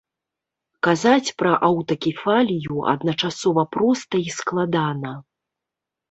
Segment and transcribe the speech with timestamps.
[0.85, 5.13] Казаць пра аўтакефалію адначасова проста і складана.